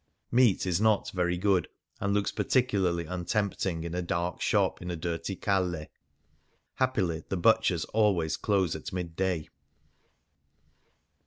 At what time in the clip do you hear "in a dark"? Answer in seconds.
3.83-4.41